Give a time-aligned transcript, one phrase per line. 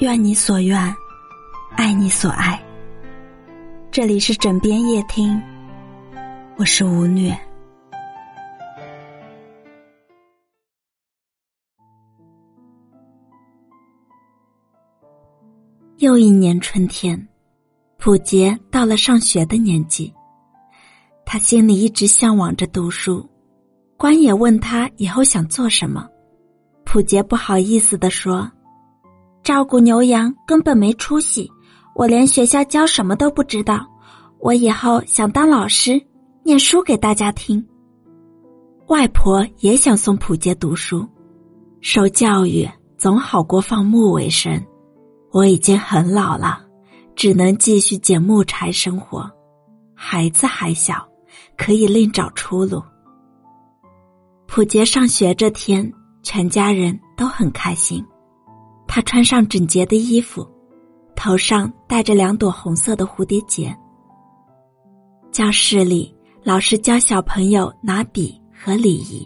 [0.00, 0.96] 愿你所愿，
[1.76, 2.58] 爱你所爱。
[3.90, 5.38] 这里是枕边夜听，
[6.56, 7.38] 我是吴虐。
[15.98, 17.28] 又一年春天，
[17.98, 20.10] 普杰到了上学的年纪，
[21.26, 23.28] 他心里一直向往着读书。
[23.98, 26.08] 官也问他以后想做什么，
[26.86, 28.50] 普杰不好意思的说
[29.42, 31.50] ：“照顾牛羊根本没出息，
[31.94, 33.86] 我连学校教什么都不知道。
[34.38, 36.00] 我以后想当老师，
[36.44, 37.64] 念书给大家听。”
[38.88, 41.08] 外婆也想送普杰读书，
[41.80, 44.60] 受教育总好过放牧为生。
[45.30, 46.60] 我已经很老了，
[47.14, 49.30] 只能继续捡木柴生活。
[49.94, 51.06] 孩子还小，
[51.56, 52.82] 可以另找出路。
[54.48, 55.92] 普杰上学这天，
[56.24, 58.04] 全家人都很开心。
[58.92, 60.44] 他穿上整洁的衣服，
[61.14, 63.72] 头上戴着两朵红色的蝴蝶结。
[65.30, 69.24] 教室里，老师教小朋友拿笔和礼仪，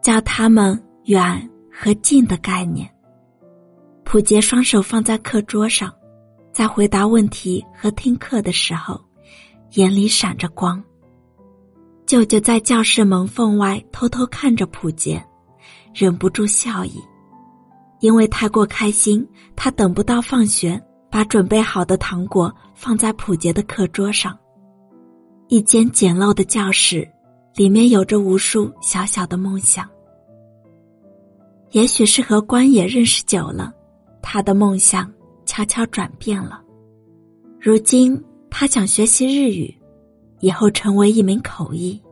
[0.00, 2.90] 教他们远和近的概念。
[4.02, 5.92] 普杰双手放在课桌上，
[6.54, 8.98] 在回答问题和听课的时候，
[9.72, 10.82] 眼里闪着光。
[12.06, 15.22] 舅舅在教室门缝外偷偷看着普杰，
[15.92, 16.98] 忍不住笑意。
[18.02, 24.36] 因为太过开心，他等不到放学，把准备好的糖果放在普杰的课桌上。
[25.46, 27.08] 一间简陋的教室，
[27.54, 29.88] 里面有着无数小小的梦想。
[31.70, 33.72] 也许是和关野认识久了，
[34.20, 35.08] 他的梦想
[35.46, 36.60] 悄悄转变了。
[37.60, 39.72] 如今，他想学习日语。
[40.40, 42.02] 以后成为一名口译。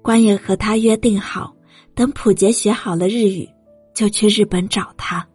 [0.00, 1.54] 关野和他约定好，
[1.94, 3.46] 等普杰学好了日语，
[3.98, 5.26] 就去日本找他。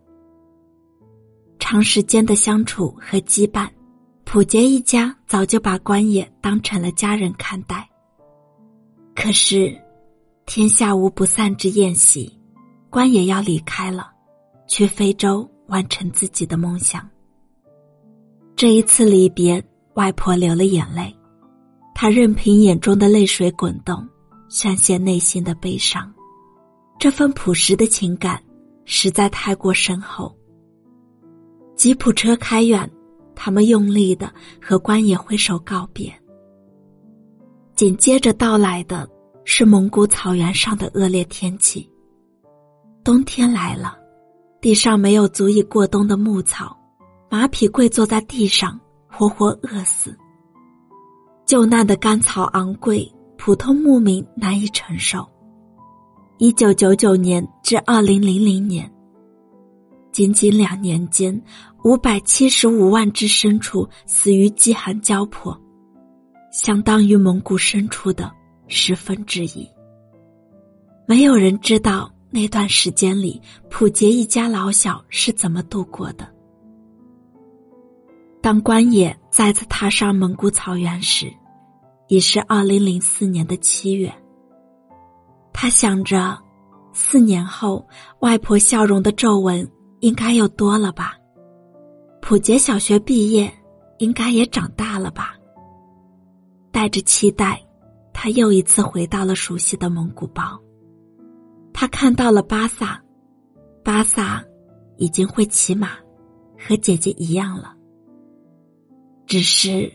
[1.59, 3.67] 长时间的相处和羁绊，
[4.23, 7.85] 普杰一家早就把关野当成了家人看待。
[9.13, 9.78] 可是，
[10.46, 12.40] 天下无不散之宴席，
[12.90, 14.09] 关野要离开了，
[14.66, 17.06] 去非洲完成自己的梦想。
[18.56, 19.62] 这一次离别，
[19.96, 21.13] 外婆流了眼泪。
[21.94, 24.07] 她任凭眼中的泪水滚动，
[24.47, 26.09] 宣泄内心的悲伤。
[26.97, 28.41] 这份朴实的情感
[28.85, 30.35] 实在太过深厚。
[31.75, 32.89] 吉普车开远，
[33.35, 36.13] 他们用力的和关野挥手告别。
[37.75, 39.09] 紧接着到来的
[39.45, 41.89] 是蒙古草原上的恶劣天气。
[43.03, 43.97] 冬天来了，
[44.61, 46.77] 地上没有足以过冬的牧草，
[47.29, 48.79] 马匹跪坐在地上，
[49.09, 50.16] 活活饿死。
[51.45, 55.27] 救难的干草昂贵，普通牧民难以承受。
[56.43, 58.91] 一九九九年至二零零零年，
[60.11, 61.41] 仅仅两年间，
[61.85, 65.57] 五百七十五万只牲畜死于饥寒交迫，
[66.51, 68.29] 相当于蒙古牲畜的
[68.67, 69.65] 十分之一。
[71.07, 76.29] 没有人知道那段时间里，普杰一家老小是怎么度过的。
[78.41, 81.31] 当关野再次踏上蒙古草原时，
[82.09, 84.13] 已是二零零四年的七月。
[85.53, 86.38] 他想着，
[86.91, 87.88] 四年后
[88.19, 89.69] 外婆笑容的皱纹
[90.02, 91.16] 应该又多了吧？
[92.22, 93.53] 普杰小学毕业，
[94.00, 95.36] 应该也长大了吧？
[96.72, 97.62] 带着期待，
[98.14, 100.59] 他又一次回到了熟悉的蒙古包。
[101.74, 103.02] 他看到了巴萨，
[103.84, 104.44] 巴萨
[104.97, 105.90] 已经会骑马，
[106.58, 107.75] 和姐姐一样了。
[109.25, 109.91] 只是，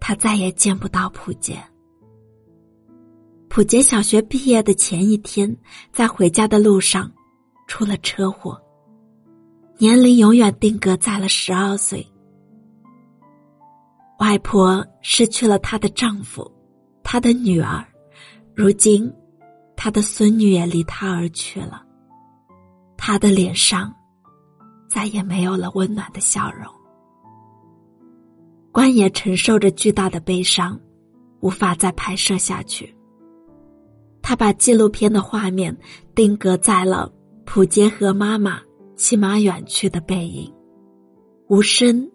[0.00, 1.56] 他再也见不到普杰。
[3.50, 5.54] 普杰小学毕业的前一天，
[5.90, 7.10] 在回家的路上
[7.66, 8.56] 出了车祸，
[9.76, 12.06] 年龄永远定格在了十二岁。
[14.20, 16.48] 外婆失去了她的丈夫，
[17.02, 17.84] 她的女儿，
[18.54, 19.12] 如今，
[19.76, 21.82] 她的孙女也离她而去了。
[22.96, 23.92] 她的脸上，
[24.88, 26.72] 再也没有了温暖的笑容。
[28.70, 30.80] 关野承受着巨大的悲伤，
[31.40, 32.94] 无法再拍摄下去。
[34.22, 35.76] 他把纪录片的画面
[36.14, 37.10] 定格在了
[37.44, 38.60] 普杰和妈妈
[38.96, 40.52] 骑马远去的背影，
[41.48, 42.08] 无声，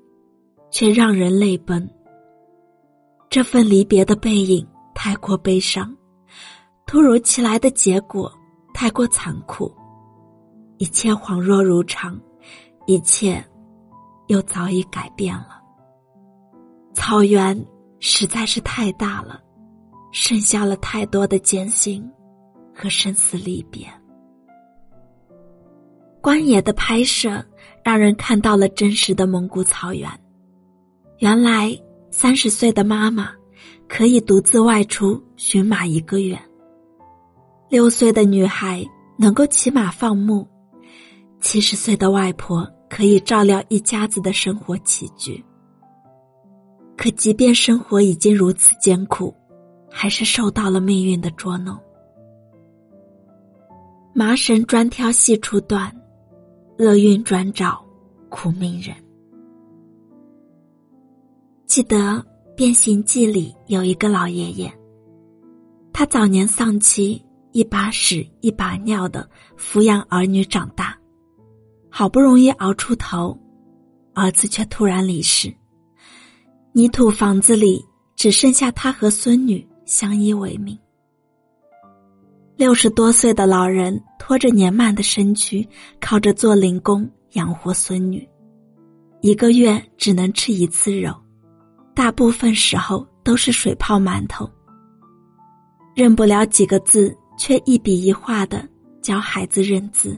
[0.72, 1.90] 却让人泪奔。
[3.30, 5.94] 这份离别的背影太过悲伤，
[6.86, 8.32] 突如其来的结果
[8.74, 9.74] 太过残酷，
[10.78, 12.18] 一切恍若如常，
[12.86, 13.44] 一切
[14.28, 15.60] 又早已改变了。
[16.94, 17.66] 草原
[18.00, 19.42] 实在是太大了，
[20.18, 22.10] 剩下了太多的艰辛
[22.74, 23.86] 和生死离别。
[26.22, 27.44] 关野的拍摄
[27.84, 30.10] 让人看到了真实的蒙古草原。
[31.20, 31.78] 原来
[32.12, 33.30] 三十岁的妈妈
[33.90, 36.40] 可以独自外出寻马一个月，
[37.70, 38.86] 六岁的女孩
[39.18, 40.48] 能够骑马放牧，
[41.42, 45.44] 七十岁的外婆可以照料一家子的生活起居。
[46.96, 49.36] 可即便生活已经如此艰苦，
[49.98, 51.80] 还是受到了命运的捉弄。
[54.14, 55.90] 麻绳专挑细处断，
[56.80, 57.82] 厄运专找
[58.28, 58.94] 苦命人。
[61.66, 61.98] 记得
[62.58, 64.70] 《变形记》里有一个老爷爷，
[65.94, 69.26] 他早年丧妻，一把屎一把尿的
[69.58, 70.94] 抚养儿女长大，
[71.90, 73.38] 好不容易熬出头，
[74.14, 75.56] 儿子却突然离世。
[76.74, 77.82] 泥土房子里
[78.18, 80.78] 只剩下他和孙女相依为命。
[82.58, 85.68] 六十多岁的老人拖着年迈的身躯，
[86.00, 88.28] 靠着做零工养活孙女，
[89.22, 91.14] 一个月只能吃一次肉，
[91.94, 94.50] 大部分时候都是水泡馒头。
[95.94, 98.68] 认不了几个字，却一笔一画的
[99.02, 100.18] 教孩子认字。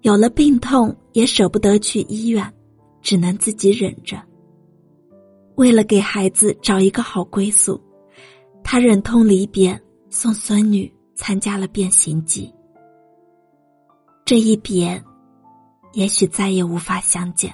[0.00, 2.52] 有了病痛，也舍不得去医院，
[3.00, 4.20] 只能自己忍着。
[5.56, 7.80] 为了给孩子找一个好归宿，
[8.64, 12.52] 他忍痛离别，送孙女参加了变形计。
[14.24, 15.02] 这一别，
[15.92, 17.52] 也许再也无法相见。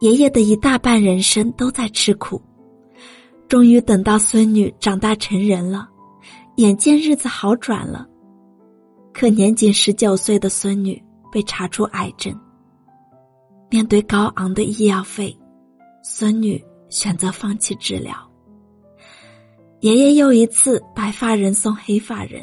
[0.00, 2.40] 爷爷的一大半人生都在吃苦，
[3.48, 5.88] 终于等到孙女长大成人了，
[6.56, 8.06] 眼见日子好转了，
[9.12, 12.38] 可年仅十九岁的孙女被查出癌症，
[13.70, 15.36] 面对高昂的医药费。
[16.02, 18.14] 孙女选择放弃治疗，
[19.84, 22.42] 爷爷又一次白发人送黑发人。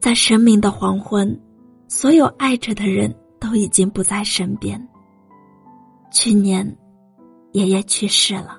[0.00, 1.40] 在生命的黄昏，
[1.86, 4.76] 所有爱着的人都已经不在身边。
[6.10, 6.76] 去年，
[7.52, 8.58] 爷爷去世了，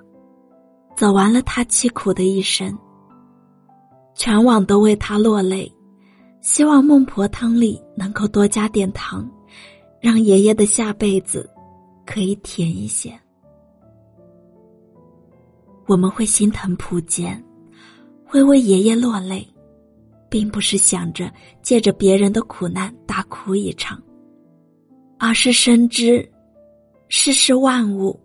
[0.96, 2.74] 走完了他凄苦的一生。
[4.16, 5.70] 全网都为他落泪，
[6.40, 9.30] 希望孟婆汤里能够多加点糖，
[10.00, 11.50] 让爷爷的下辈子。
[12.06, 13.20] 可以甜一些，
[15.90, 17.44] 我们会心疼普坚，
[18.24, 19.44] 会为爷爷落泪，
[20.30, 21.34] 并不是想着
[21.64, 24.00] 借着别人的苦难大哭一场，
[25.18, 26.32] 而是深知
[27.08, 28.20] 世事万物，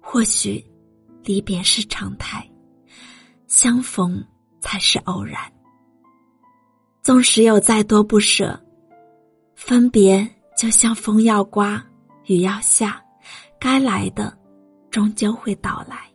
[0.00, 0.64] 或许
[1.24, 2.48] 离别是常态，
[3.48, 4.24] 相逢
[4.60, 5.40] 才是偶然。
[7.02, 8.56] 纵使有再多不舍，
[9.56, 10.24] 分别
[10.56, 11.84] 就像风要刮。
[12.26, 13.02] 雨要下，
[13.58, 14.36] 该来的
[14.88, 16.08] 终究会到来。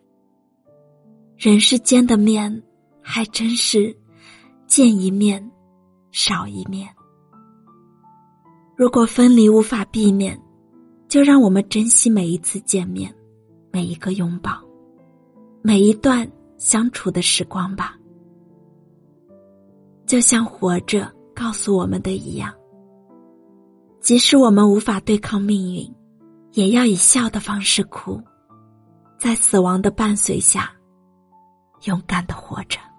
[1.44, 2.62] 人世间的面，
[3.02, 3.98] 还真是
[4.68, 5.44] 见一面
[6.12, 6.88] 少一面。
[8.76, 10.40] 如果分离无法避免，
[11.08, 13.12] 就让我们珍惜每一次见面，
[13.72, 14.62] 每一个拥抱，
[15.64, 17.98] 每一段相处的时光吧。
[20.06, 22.54] 就像活着告诉我们的一样，
[24.00, 25.92] 即使我们无法对抗命运。
[26.52, 28.22] 也要以笑的方式哭，
[29.18, 30.72] 在死亡的伴随下，
[31.84, 32.91] 勇敢地活着。